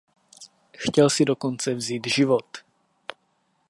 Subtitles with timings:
[0.77, 2.45] Chtěl si dokonce vzít život.